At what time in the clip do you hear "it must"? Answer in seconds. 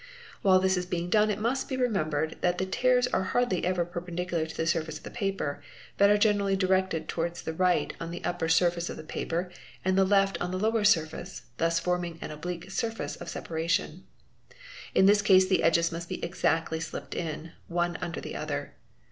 1.29-1.69